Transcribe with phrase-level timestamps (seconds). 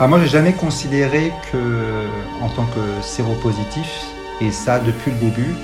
[0.00, 2.06] ah, Moi, j'ai jamais considéré que,
[2.42, 4.06] en tant que séropositif,
[4.40, 5.54] et ça depuis le début,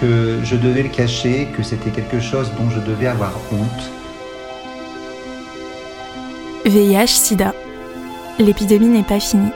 [0.00, 3.90] que je devais le cacher, que c'était quelque chose dont je devais avoir honte.
[6.64, 7.54] VIH-Sida.
[8.38, 9.52] L'épidémie n'est pas finie.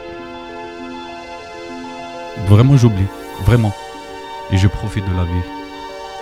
[2.46, 3.06] Vraiment, j'oublie.
[3.44, 3.72] Vraiment.
[4.52, 5.46] Et je profite de la vie.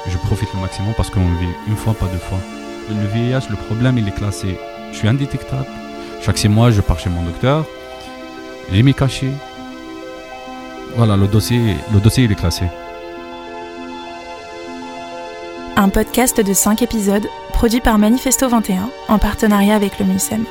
[0.06, 2.38] Je profite le maximum parce qu'on vit une fois, pas deux fois.
[2.88, 4.58] Le VIH, le problème, il est classé.
[4.92, 5.66] Je suis indétectable.
[6.24, 7.66] Chaque six mois, je pars chez mon docteur.
[8.72, 9.28] J'ai mis caché.
[10.96, 12.64] Voilà, le dossier, le dossier, il est classé.
[15.76, 20.46] Un podcast de 5 épisodes produit par Manifesto 21 en partenariat avec le MUSEM.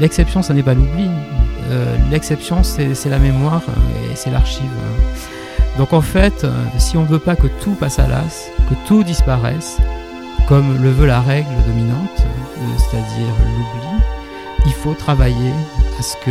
[0.00, 1.08] L'exception, ça n'est pas l'oubli.
[1.70, 3.62] Euh, l'exception, c'est la mémoire
[4.10, 4.64] et c'est l'archive.
[5.76, 8.74] Donc en fait, euh, si on ne veut pas que tout passe à l'as, que
[8.88, 9.78] tout disparaisse,
[10.48, 14.02] comme le veut la règle dominante, euh, c'est-à-dire l'oubli,
[14.66, 15.52] il faut travailler
[15.98, 16.30] à ce que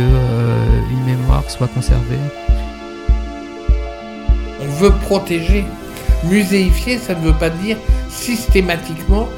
[0.90, 2.18] une mémoire soit conservée.
[4.60, 5.64] On veut protéger.
[6.24, 7.76] Muséifier, ça ne veut pas dire
[8.10, 9.28] systématiquement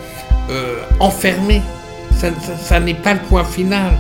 [0.99, 1.61] enfermer.
[2.59, 3.93] ça n'est pas le point final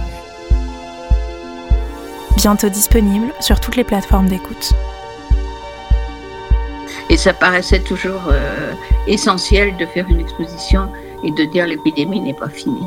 [2.40, 4.72] bientôt disponible sur toutes les plateformes d'écoute.
[7.20, 8.72] Ça paraissait toujours euh,
[9.06, 10.88] essentiel de faire une exposition
[11.22, 12.86] et de dire l'épidémie n'est pas finie.